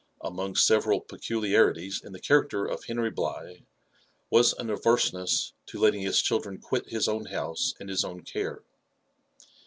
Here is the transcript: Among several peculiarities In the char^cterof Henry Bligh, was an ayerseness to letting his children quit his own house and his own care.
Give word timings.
Among 0.21 0.55
several 0.55 0.99
peculiarities 1.01 2.01
In 2.03 2.11
the 2.11 2.19
char^cterof 2.19 2.85
Henry 2.87 3.11
Bligh, 3.11 3.67
was 4.31 4.53
an 4.53 4.69
ayerseness 4.71 5.51
to 5.67 5.77
letting 5.79 6.01
his 6.01 6.23
children 6.23 6.57
quit 6.57 6.89
his 6.89 7.07
own 7.07 7.25
house 7.25 7.75
and 7.79 7.87
his 7.87 8.03
own 8.03 8.21
care. 8.23 8.63